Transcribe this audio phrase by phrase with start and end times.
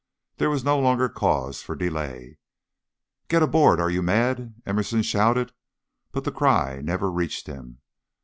[0.37, 2.39] There was no longer cause for delay.
[3.27, 3.79] "Get aboard!
[3.79, 5.53] Are you mad?" Emerson shouted,
[6.11, 7.81] but the cry never reached him.